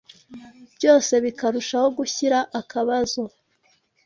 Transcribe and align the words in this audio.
byose 0.75 1.13
bikarushaho 1.23 1.87
gushyira 1.97 2.39
akabazo 2.59 3.21